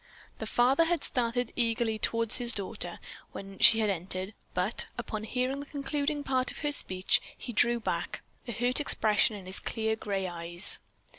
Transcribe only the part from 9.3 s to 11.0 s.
in his clear gray eyes.